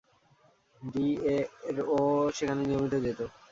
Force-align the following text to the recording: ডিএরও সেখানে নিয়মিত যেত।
ডিএরও 0.81 1.99
সেখানে 2.37 2.61
নিয়মিত 2.63 2.93
যেত। 3.03 3.19